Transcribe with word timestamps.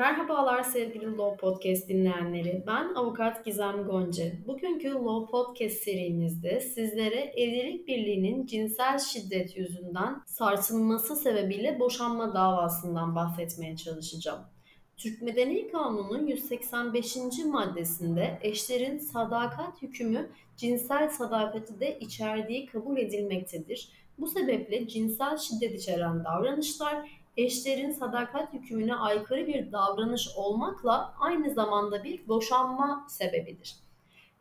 Merhabalar 0.00 0.62
sevgili 0.62 1.16
Law 1.16 1.36
Podcast 1.36 1.88
dinleyenleri. 1.88 2.64
Ben 2.66 2.94
avukat 2.94 3.44
Gizem 3.44 3.84
Gonca. 3.84 4.24
Bugünkü 4.46 4.88
Law 4.88 5.30
Podcast 5.30 5.76
serimizde 5.76 6.60
sizlere 6.60 7.20
evlilik 7.36 7.88
birliğinin 7.88 8.46
cinsel 8.46 8.98
şiddet 8.98 9.56
yüzünden 9.56 10.22
sarsılması 10.26 11.16
sebebiyle 11.16 11.80
boşanma 11.80 12.34
davasından 12.34 13.14
bahsetmeye 13.14 13.76
çalışacağım. 13.76 14.40
Türk 14.96 15.22
Medeni 15.22 15.68
Kanunu'nun 15.68 16.26
185. 16.26 17.16
maddesinde 17.46 18.38
eşlerin 18.42 18.98
sadakat 18.98 19.82
hükmü 19.82 20.30
cinsel 20.56 21.08
sadakati 21.08 21.80
de 21.80 21.98
içerdiği 21.98 22.66
kabul 22.66 22.96
edilmektedir. 22.96 23.88
Bu 24.18 24.26
sebeple 24.26 24.88
cinsel 24.88 25.38
şiddet 25.38 25.74
içeren 25.74 26.24
davranışlar 26.24 27.19
eşlerin 27.36 27.90
sadakat 27.90 28.52
hükmüne 28.52 28.94
aykırı 28.94 29.46
bir 29.46 29.72
davranış 29.72 30.28
olmakla 30.36 31.14
aynı 31.20 31.54
zamanda 31.54 32.04
bir 32.04 32.28
boşanma 32.28 33.06
sebebidir. 33.08 33.74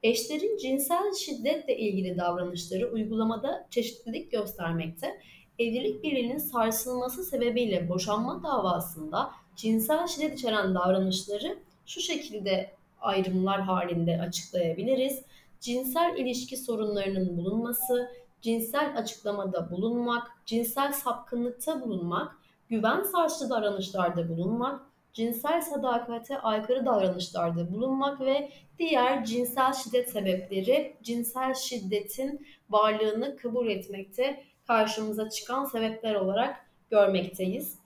Eşlerin 0.04 0.58
cinsel 0.58 1.14
şiddetle 1.14 1.78
ilgili 1.78 2.18
davranışları 2.18 2.92
uygulamada 2.92 3.68
çeşitlilik 3.70 4.32
göstermekte. 4.32 5.22
Evlilik 5.60 6.04
birliğinin 6.04 6.38
sarsılması 6.38 7.24
sebebiyle 7.24 7.90
boşanma 7.90 8.44
davasında 8.44 9.32
cinsel 9.56 10.08
şiddet 10.08 10.40
içeren 10.40 10.76
davranışları 10.76 11.60
şu 11.86 12.02
şekilde 12.02 12.72
ayrımlar 13.02 13.62
halinde 13.62 14.22
açıklayabiliriz. 14.22 15.22
Cinsel 15.60 16.18
ilişki 16.18 16.58
sorunlarının 16.58 17.38
bulunması, 17.38 18.12
cinsel 18.42 18.98
açıklamada 18.98 19.72
bulunmak, 19.72 20.28
cinsel 20.46 20.94
sapkınlıkta 20.94 21.82
bulunmak, 21.82 22.39
güven 22.70 23.04
sarsıcı 23.04 23.50
davranışlarda 23.50 24.30
bulunmak, 24.30 24.82
cinsel 25.14 25.62
sadakate 25.62 26.40
aykırı 26.40 26.86
davranışlarda 26.86 27.72
bulunmak 27.74 28.22
ve 28.22 28.50
diğer 28.80 29.26
cinsel 29.26 29.74
şiddet 29.74 30.10
sebepleri 30.10 30.96
cinsel 31.04 31.54
şiddetin 31.54 32.48
varlığını 32.70 33.38
kabul 33.38 33.68
etmekte 33.68 34.44
karşımıza 34.68 35.30
çıkan 35.30 35.66
sebepler 35.66 36.16
olarak 36.16 36.56
görmekteyiz. 36.90 37.80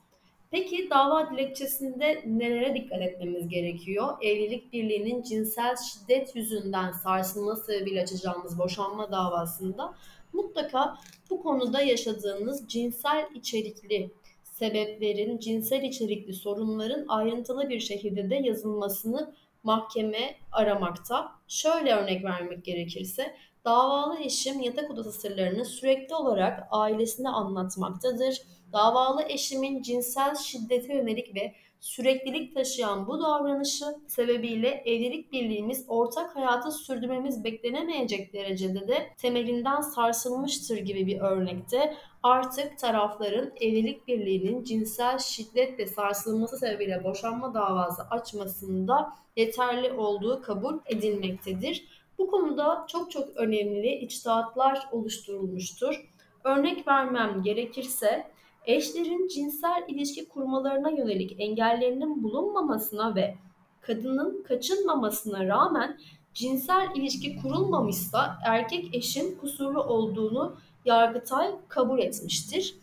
Peki 0.50 0.90
dava 0.90 1.30
dilekçesinde 1.30 2.22
nelere 2.26 2.74
dikkat 2.74 3.02
etmemiz 3.02 3.48
gerekiyor? 3.48 4.16
Evlilik 4.22 4.72
birliğinin 4.72 5.22
cinsel 5.22 5.76
şiddet 5.76 6.36
yüzünden 6.36 6.92
sarsılması 6.92 7.64
sebebiyle 7.64 8.02
açacağımız 8.02 8.58
boşanma 8.58 9.12
davasında 9.12 9.94
mutlaka 10.32 10.96
bu 11.30 11.42
konuda 11.42 11.80
yaşadığınız 11.80 12.68
cinsel 12.68 13.28
içerikli 13.34 14.10
sebeplerin, 14.54 15.38
cinsel 15.38 15.82
içerikli 15.82 16.34
sorunların 16.34 17.04
ayrıntılı 17.08 17.68
bir 17.68 17.80
şekilde 17.80 18.30
de 18.30 18.34
yazılmasını 18.34 19.34
mahkeme 19.62 20.36
aramakta. 20.52 21.32
Şöyle 21.48 21.94
örnek 21.94 22.24
vermek 22.24 22.64
gerekirse, 22.64 23.34
davalı 23.64 24.18
eşim 24.20 24.60
yatak 24.60 24.90
odası 24.90 25.12
sırlarını 25.12 25.64
sürekli 25.64 26.14
olarak 26.14 26.68
ailesine 26.70 27.28
anlatmaktadır. 27.28 28.42
Davalı 28.72 29.22
eşimin 29.28 29.82
cinsel 29.82 30.34
şiddete 30.34 30.94
yönelik 30.94 31.34
ve 31.34 31.54
süreklilik 31.80 32.54
taşıyan 32.54 33.06
bu 33.06 33.22
davranışı 33.22 33.84
sebebiyle 34.06 34.68
evlilik 34.68 35.32
birliğimiz 35.32 35.84
ortak 35.88 36.36
hayatı 36.36 36.72
sürdürmemiz 36.72 37.44
beklenemeyecek 37.44 38.32
derecede 38.32 38.88
de 38.88 39.10
temelinden 39.18 39.80
sarsılmıştır 39.80 40.78
gibi 40.78 41.06
bir 41.06 41.20
örnekte 41.20 41.96
artık 42.22 42.78
tarafların 42.78 43.52
evlilik 43.60 44.08
birliğinin 44.08 44.64
cinsel 44.64 45.18
şiddetle 45.18 45.86
sarsılması 45.86 46.56
sebebiyle 46.56 47.04
boşanma 47.04 47.54
davası 47.54 48.02
açmasında 48.02 49.12
yeterli 49.36 49.92
olduğu 49.92 50.42
kabul 50.42 50.78
edilmektedir. 50.86 51.84
Bu 52.18 52.30
konuda 52.30 52.86
çok 52.88 53.10
çok 53.10 53.28
önemli 53.36 53.94
içtihatlar 53.98 54.88
oluşturulmuştur. 54.92 56.10
Örnek 56.44 56.88
vermem 56.88 57.42
gerekirse 57.42 58.33
eşlerin 58.66 59.28
cinsel 59.28 59.84
ilişki 59.88 60.28
kurmalarına 60.28 60.90
yönelik 60.90 61.40
engellerinin 61.40 62.22
bulunmamasına 62.22 63.14
ve 63.14 63.34
kadının 63.80 64.42
kaçınmamasına 64.42 65.46
rağmen 65.46 65.98
cinsel 66.34 66.88
ilişki 66.94 67.36
kurulmamışsa 67.42 68.38
erkek 68.44 68.94
eşin 68.94 69.38
kusurlu 69.38 69.82
olduğunu 69.82 70.56
Yargıtay 70.84 71.50
kabul 71.68 71.98
etmiştir. 71.98 72.74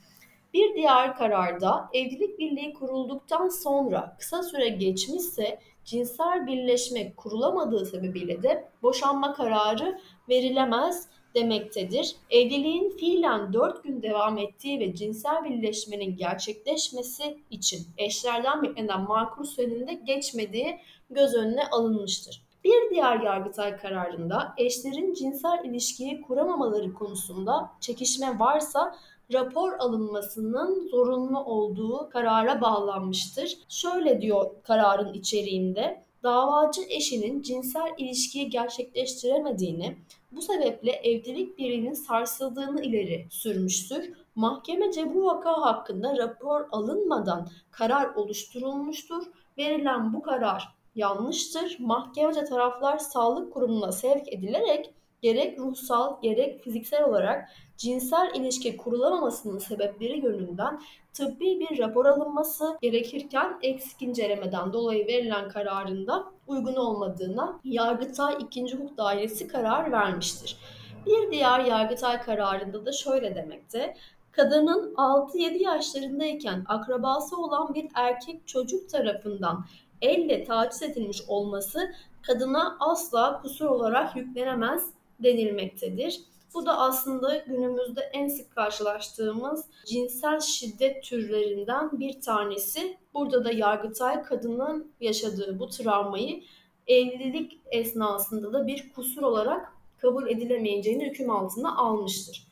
Bir 0.54 0.76
diğer 0.76 1.16
kararda 1.16 1.90
evlilik 1.94 2.40
birliği 2.40 2.74
kurulduktan 2.74 3.50
sonra 3.50 4.16
kısa 4.20 4.44
süre 4.44 4.70
geçmişse 4.70 5.60
cinsel 5.86 6.48
birleşme 6.48 7.16
kurulamadığı 7.16 7.86
sebebiyle 7.86 8.44
de 8.44 8.70
boşanma 8.84 9.34
kararı 9.34 10.00
verilemez 10.30 11.08
demektedir. 11.36 12.16
Evliliğin 12.30 12.98
fiilen 12.98 13.54
4 13.54 13.84
gün 13.84 14.02
devam 14.02 14.38
ettiği 14.38 14.80
ve 14.80 14.96
cinsel 14.96 15.44
birleşmenin 15.44 16.18
gerçekleşmesi 16.18 17.38
için 17.50 17.88
eşlerden 17.98 18.64
beklenen 18.64 19.02
makul 19.02 19.44
sürenin 19.44 19.88
de 19.88 19.94
geçmediği 19.94 20.80
göz 21.10 21.36
önüne 21.36 21.68
alınmıştır. 21.72 22.42
Bir 22.64 22.90
diğer 22.90 23.20
Yargıtay 23.20 23.78
kararında 23.78 24.54
eşlerin 24.58 25.14
cinsel 25.14 25.66
ilişkiyi 25.66 26.22
kuramamaları 26.22 26.94
konusunda 26.94 27.72
çekişme 27.80 28.40
varsa 28.40 28.96
rapor 29.34 29.74
alınmasının 29.80 30.88
zorunlu 30.88 31.44
olduğu 31.44 32.10
karara 32.10 32.62
bağlanmıştır. 32.62 33.58
Şöyle 33.70 34.22
diyor 34.22 34.52
kararın 34.64 35.14
içeriğinde 35.14 36.04
davacı 36.24 36.82
eşinin 36.90 37.42
cinsel 37.42 37.94
ilişkiyi 37.98 38.50
gerçekleştiremediğini, 38.50 39.98
bu 40.32 40.42
sebeple 40.42 40.92
evlilik 40.92 41.58
birinin 41.58 41.94
sarsıldığını 41.94 42.82
ileri 42.82 43.28
sürmüştür. 43.30 44.14
Mahkemece 44.36 45.14
bu 45.14 45.26
vaka 45.26 45.62
hakkında 45.62 46.18
rapor 46.18 46.66
alınmadan 46.72 47.48
karar 47.72 48.16
oluşturulmuştur. 48.16 49.24
Verilen 49.58 50.14
bu 50.14 50.22
karar 50.22 50.76
yanlıştır. 50.96 51.78
Mahkemece 51.80 52.44
taraflar 52.44 52.98
sağlık 52.98 53.54
kurumuna 53.54 53.92
sevk 53.92 54.34
edilerek 54.34 54.94
gerek 55.22 55.60
ruhsal 55.60 56.22
gerek 56.22 56.64
fiziksel 56.64 57.04
olarak 57.04 57.50
cinsel 57.78 58.32
ilişki 58.36 58.78
kurulamamasının 58.78 59.60
sebepleri 59.60 60.26
yönünden 60.26 60.82
tıbbi 61.14 61.60
bir 61.60 61.80
rapor 61.80 62.06
alınması 62.06 62.78
gerekirken 62.82 63.60
eksik 63.62 64.02
incelemeden 64.02 64.74
dolayı 64.74 65.08
verilen 65.08 65.50
kararında 65.50 66.26
uygun 66.48 66.76
olmadığına 66.76 67.60
Yargıtay 67.64 68.36
2. 68.40 68.74
Hukuk 68.74 68.98
Dairesi 68.98 69.48
karar 69.48 69.92
vermiştir. 69.92 70.58
Bir 71.06 71.32
diğer 71.32 71.60
Yargıtay 71.60 72.22
kararında 72.22 72.86
da 72.86 72.92
şöyle 72.92 73.36
demekte. 73.36 73.98
Kadının 74.32 74.94
6-7 74.94 75.64
yaşlarındayken 75.64 76.64
akrabası 76.68 77.38
olan 77.38 77.74
bir 77.74 77.88
erkek 77.96 78.48
çocuk 78.48 78.90
tarafından 78.90 79.66
elle 80.02 80.44
taciz 80.44 80.82
edilmiş 80.82 81.22
olması 81.28 81.92
kadına 82.22 82.78
asla 82.80 83.42
kusur 83.42 83.66
olarak 83.66 84.16
yüklenemez 84.16 84.90
denilmektedir. 85.24 86.22
Bu 86.54 86.66
da 86.66 86.78
aslında 86.78 87.38
günümüzde 87.38 88.02
en 88.02 88.28
sık 88.28 88.56
karşılaştığımız 88.56 89.66
cinsel 89.86 90.40
şiddet 90.40 91.04
türlerinden 91.04 92.00
bir 92.00 92.22
tanesi. 92.22 92.98
Burada 93.14 93.46
da 93.46 93.52
Yargıtay 93.52 94.24
kadının 94.24 94.92
yaşadığı 95.00 95.60
bu 95.60 95.70
travmayı 95.70 96.44
evlilik 96.88 97.60
esnasında 97.72 98.54
da 98.54 98.68
bir 98.68 98.94
kusur 98.94 99.22
olarak 99.22 99.74
kabul 99.98 100.28
edilemeyeceğini 100.28 101.06
hüküm 101.06 101.30
altına 101.30 101.78
almıştır. 101.78 102.48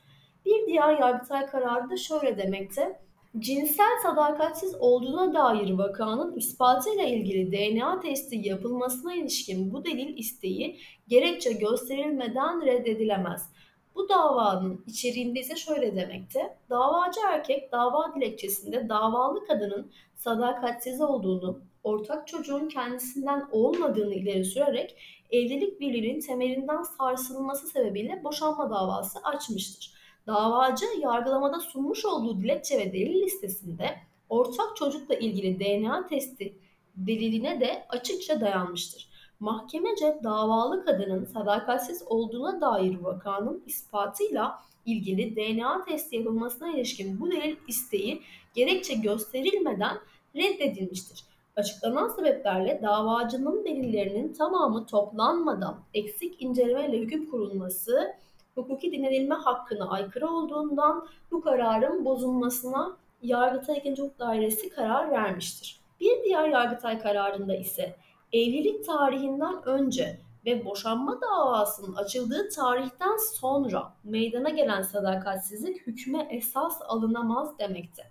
Bir 0.45 0.68
diğer 0.68 1.00
Yargıtay 1.00 1.45
kararı 1.45 1.89
da 1.89 1.98
şöyle 1.98 2.38
demekte 2.38 3.00
cinsel 3.38 4.00
sadakatsiz 4.04 4.76
olduğuna 4.80 5.34
dair 5.34 5.72
vakanın 5.72 6.38
ispatıyla 6.38 7.04
ilgili 7.04 7.52
DNA 7.52 8.00
testi 8.00 8.36
yapılmasına 8.48 9.16
ilişkin 9.16 9.74
bu 9.74 9.86
delil 9.86 10.18
isteği 10.18 10.80
gerekçe 11.08 11.52
gösterilmeden 11.52 12.66
reddedilemez. 12.66 13.50
Bu 13.96 14.10
davanın 14.10 14.84
içeriğinde 14.88 15.40
ise 15.40 15.56
şöyle 15.56 15.96
demekte. 15.96 16.58
Davacı 16.70 17.20
erkek 17.28 17.72
dava 17.72 18.16
dilekçesinde 18.16 18.90
davalı 18.90 19.46
kadının 19.48 19.92
sadakatsiz 20.16 21.02
olduğunu, 21.02 21.62
ortak 21.84 22.28
çocuğun 22.28 22.68
kendisinden 22.68 23.48
olmadığını 23.52 24.14
ileri 24.14 24.46
sürerek 24.46 24.96
evlilik 25.32 25.80
birliğinin 25.80 26.22
temelinden 26.22 26.84
sarsılması 26.84 27.68
sebebiyle 27.68 28.24
boşanma 28.24 28.70
davası 28.70 29.20
açmıştır. 29.24 29.99
Davacı 30.27 30.86
yargılamada 31.01 31.60
sunmuş 31.60 32.06
olduğu 32.06 32.38
dilekçe 32.38 32.77
ve 32.77 32.94
delil 32.94 33.21
listesinde 33.21 33.95
ortak 34.30 34.75
çocukla 34.75 35.16
ilgili 35.16 35.60
DNA 35.60 36.07
testi 36.07 36.54
deliline 36.95 37.62
de 37.62 37.86
açıkça 37.89 38.42
dayanmıştır. 38.42 39.10
Mahkemece 39.39 40.19
davalı 40.24 40.86
kadının 40.86 41.25
sadakatsiz 41.25 42.04
olduğuna 42.07 42.62
dair 42.62 43.00
vakanın 43.00 43.63
ispatıyla 43.68 44.60
ilgili 44.86 45.36
DNA 45.36 45.86
testi 45.86 46.16
yapılmasına 46.16 46.72
ilişkin 46.72 47.19
bu 47.19 47.31
delil 47.31 47.56
isteği 47.68 48.22
gerekçe 48.56 48.94
gösterilmeden 48.94 49.98
reddedilmiştir. 50.36 51.24
Açıklanan 51.56 52.07
sebeplerle 52.07 52.80
davacının 52.83 53.65
delillerinin 53.65 54.33
tamamı 54.33 54.86
toplanmadan 54.86 55.80
eksik 55.94 56.42
incelemeyle 56.42 56.98
hüküm 56.98 57.31
kurulması 57.31 58.13
hukuki 58.60 58.92
dinlenilme 58.92 59.36
hakkına 59.36 59.90
aykırı 59.90 60.30
olduğundan 60.30 61.08
bu 61.32 61.42
kararın 61.42 62.06
bozulmasına 62.06 62.98
Yargıtay 63.22 63.78
2. 63.78 63.92
Hukuk 63.92 64.20
Dairesi 64.20 64.70
karar 64.70 65.12
vermiştir. 65.12 65.80
Bir 66.00 66.24
diğer 66.24 66.50
Yargıtay 66.50 67.00
kararında 67.00 67.56
ise 67.56 67.96
evlilik 68.34 68.86
tarihinden 68.86 69.68
önce 69.68 70.20
ve 70.46 70.66
boşanma 70.66 71.22
davasının 71.22 71.96
açıldığı 71.96 72.50
tarihten 72.50 73.18
sonra 73.18 73.94
meydana 74.04 74.50
gelen 74.50 74.82
sadakatsizlik 74.82 75.88
hükme 75.88 76.28
esas 76.32 76.82
alınamaz 76.88 77.60
demekte. 77.60 78.04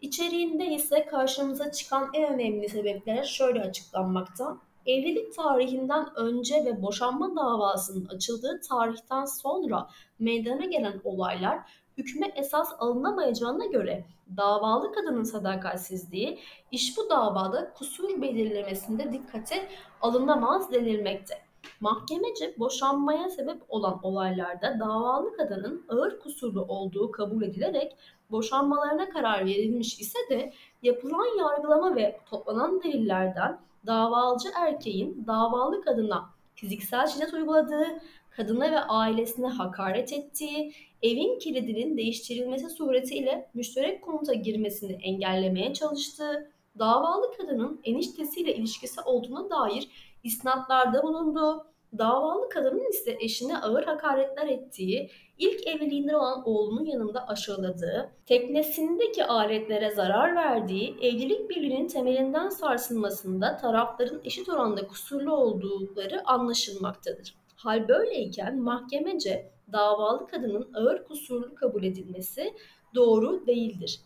İçeriğinde 0.00 0.66
ise 0.66 1.06
karşımıza 1.06 1.72
çıkan 1.72 2.10
en 2.14 2.34
önemli 2.34 2.68
sebepler 2.68 3.24
şöyle 3.24 3.60
açıklanmakta. 3.60 4.56
Evlilik 4.86 5.34
tarihinden 5.34 6.06
önce 6.16 6.64
ve 6.64 6.82
boşanma 6.82 7.36
davasının 7.36 8.06
açıldığı 8.06 8.60
tarihten 8.68 9.24
sonra 9.24 9.88
meydana 10.18 10.64
gelen 10.64 11.00
olaylar 11.04 11.58
hükme 11.98 12.32
esas 12.36 12.68
alınamayacağına 12.78 13.66
göre 13.66 14.04
davalı 14.36 14.92
kadının 14.92 15.24
sadakatsizliği 15.24 16.38
iş 16.70 16.96
bu 16.98 17.10
davada 17.10 17.72
kusur 17.72 18.22
belirlemesinde 18.22 19.12
dikkate 19.12 19.68
alınamaz 20.00 20.72
denilmekte. 20.72 21.34
Mahkemece 21.80 22.54
boşanmaya 22.58 23.28
sebep 23.28 23.62
olan 23.68 24.00
olaylarda 24.02 24.80
davalı 24.80 25.36
kadının 25.36 25.84
ağır 25.88 26.20
kusurlu 26.20 26.62
olduğu 26.62 27.10
kabul 27.10 27.42
edilerek 27.42 27.96
boşanmalarına 28.30 29.08
karar 29.08 29.46
verilmiş 29.46 30.00
ise 30.00 30.18
de 30.30 30.52
yapılan 30.82 31.38
yargılama 31.38 31.96
ve 31.96 32.20
toplanan 32.30 32.82
delillerden 32.82 33.60
davalıcı 33.86 34.48
erkeğin 34.60 35.24
davalı 35.26 35.82
kadına 35.82 36.30
fiziksel 36.54 37.06
şiddet 37.06 37.34
uyguladığı, 37.34 37.86
kadına 38.30 38.72
ve 38.72 38.80
ailesine 38.80 39.46
hakaret 39.46 40.12
ettiği, 40.12 40.72
evin 41.02 41.38
kilidinin 41.38 41.96
değiştirilmesi 41.96 42.70
suretiyle 42.70 43.50
müşterek 43.54 44.02
konuta 44.02 44.34
girmesini 44.34 44.92
engellemeye 44.92 45.74
çalıştığı, 45.74 46.50
davalı 46.78 47.36
kadının 47.36 47.80
eniştesiyle 47.84 48.54
ilişkisi 48.54 49.00
olduğuna 49.00 49.50
dair 49.50 49.88
isnatlarda 50.24 51.02
bulunduğu, 51.02 51.66
davalı 51.98 52.48
kadının 52.48 52.90
ise 52.90 53.16
eşine 53.20 53.58
ağır 53.58 53.84
hakaretler 53.84 54.46
ettiği, 54.46 55.10
ilk 55.38 55.66
evliliğinde 55.66 56.16
olan 56.16 56.48
oğlunun 56.48 56.84
yanında 56.84 57.28
aşağıladığı, 57.28 58.10
teknesindeki 58.26 59.24
aletlere 59.24 59.90
zarar 59.90 60.36
verdiği, 60.36 60.96
evlilik 61.02 61.50
birliğinin 61.50 61.88
temelinden 61.88 62.48
sarsılmasında 62.48 63.56
tarafların 63.56 64.20
eşit 64.24 64.48
oranda 64.48 64.86
kusurlu 64.86 65.36
oldukları 65.36 66.22
anlaşılmaktadır. 66.28 67.34
Hal 67.56 67.88
böyleyken 67.88 68.58
mahkemece 68.60 69.50
davalı 69.72 70.26
kadının 70.26 70.70
ağır 70.74 71.04
kusurlu 71.04 71.54
kabul 71.54 71.84
edilmesi 71.84 72.54
doğru 72.94 73.46
değildir. 73.46 74.00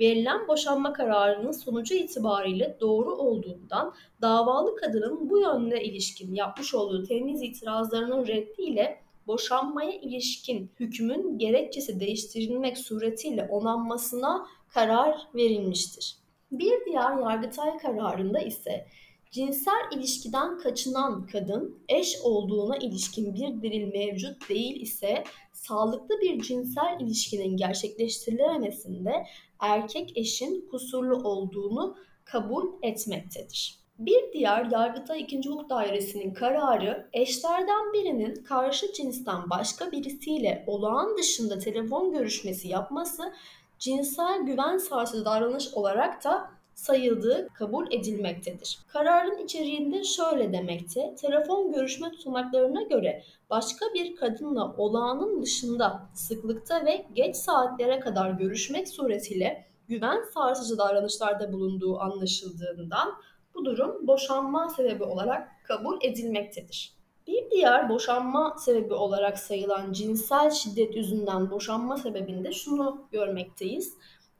Verilen 0.00 0.48
boşanma 0.48 0.92
kararının 0.92 1.52
sonucu 1.52 1.94
itibariyle 1.94 2.76
doğru 2.80 3.14
olduğundan 3.14 3.94
davalı 4.22 4.76
kadının 4.76 5.30
bu 5.30 5.38
yönde 5.38 5.84
ilişkin 5.84 6.34
yapmış 6.34 6.74
olduğu 6.74 7.04
temiz 7.04 7.42
itirazlarının 7.42 8.26
reddiyle 8.26 9.00
boşanmaya 9.26 9.92
ilişkin 9.92 10.70
hükmün 10.80 11.38
gerekçesi 11.38 12.00
değiştirilmek 12.00 12.78
suretiyle 12.78 13.48
onanmasına 13.50 14.46
karar 14.68 15.28
verilmiştir. 15.34 16.16
Bir 16.52 16.84
diğer 16.86 17.18
Yargıtay 17.18 17.78
kararında 17.78 18.38
ise 18.38 18.86
cinsel 19.34 19.88
ilişkiden 19.92 20.58
kaçınan 20.58 21.26
kadın 21.26 21.78
eş 21.88 22.20
olduğuna 22.22 22.76
ilişkin 22.76 23.34
bir 23.34 23.62
delil 23.62 23.92
mevcut 23.92 24.48
değil 24.48 24.80
ise 24.80 25.24
sağlıklı 25.52 26.20
bir 26.20 26.42
cinsel 26.42 27.00
ilişkinin 27.00 27.56
gerçekleştirilememesinde 27.56 29.26
erkek 29.60 30.16
eşin 30.16 30.68
kusurlu 30.70 31.16
olduğunu 31.28 31.96
kabul 32.24 32.66
etmektedir. 32.82 33.78
Bir 33.98 34.32
diğer 34.32 34.70
Yargıtay 34.70 35.20
2. 35.20 35.48
Hukuk 35.48 35.70
Dairesi'nin 35.70 36.34
kararı 36.34 37.08
eşlerden 37.12 37.92
birinin 37.92 38.34
karşı 38.34 38.92
cinsten 38.92 39.50
başka 39.50 39.92
birisiyle 39.92 40.64
olağan 40.66 41.18
dışında 41.18 41.58
telefon 41.58 42.12
görüşmesi 42.12 42.68
yapması 42.68 43.32
cinsel 43.78 44.42
güven 44.42 44.78
sarsıcı 44.78 45.24
davranış 45.24 45.74
olarak 45.74 46.24
da 46.24 46.50
sayıldığı 46.74 47.48
kabul 47.54 47.86
edilmektedir. 47.92 48.78
Kararın 48.88 49.44
içeriğinde 49.44 50.04
şöyle 50.04 50.52
demekte, 50.52 51.14
telefon 51.14 51.72
görüşme 51.72 52.10
tutanaklarına 52.10 52.82
göre 52.82 53.22
başka 53.50 53.86
bir 53.94 54.16
kadınla 54.16 54.74
olağanın 54.76 55.42
dışında 55.42 56.02
sıklıkta 56.14 56.84
ve 56.84 57.06
geç 57.14 57.36
saatlere 57.36 58.00
kadar 58.00 58.30
görüşmek 58.30 58.88
suretiyle 58.88 59.66
güven 59.88 60.24
sarsıcı 60.34 60.78
davranışlarda 60.78 61.52
bulunduğu 61.52 62.00
anlaşıldığından 62.00 63.14
bu 63.54 63.64
durum 63.64 64.06
boşanma 64.06 64.68
sebebi 64.68 65.04
olarak 65.04 65.48
kabul 65.64 65.98
edilmektedir. 66.02 66.94
Bir 67.26 67.50
diğer 67.50 67.88
boşanma 67.88 68.56
sebebi 68.58 68.94
olarak 68.94 69.38
sayılan 69.38 69.92
cinsel 69.92 70.50
şiddet 70.50 70.96
yüzünden 70.96 71.50
boşanma 71.50 71.96
sebebinde 71.96 72.52
şunu 72.52 73.08
görmekteyiz. 73.12 73.94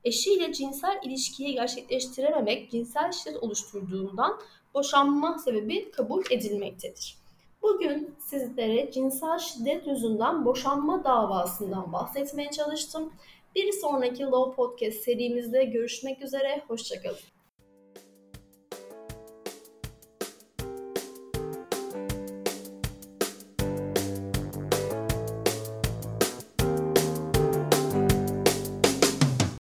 Eşiyle 0.05 0.53
cinsel 0.53 1.01
ilişkiyi 1.03 1.55
gerçekleştirememek 1.55 2.71
cinsel 2.71 3.12
şiddet 3.12 3.43
oluşturduğundan 3.43 4.41
boşanma 4.75 5.39
sebebi 5.39 5.91
kabul 5.91 6.25
edilmektedir. 6.31 7.17
Bugün 7.62 8.15
sizlere 8.21 8.91
cinsel 8.93 9.39
şiddet 9.39 9.87
yüzünden 9.87 10.45
boşanma 10.45 11.05
davasından 11.05 11.93
bahsetmeye 11.93 12.51
çalıştım. 12.51 13.12
Bir 13.55 13.73
sonraki 13.73 14.23
Law 14.23 14.56
Podcast 14.56 14.97
serimizde 14.97 15.65
görüşmek 15.65 16.23
üzere, 16.23 16.62
hoşçakalın. 16.69 17.34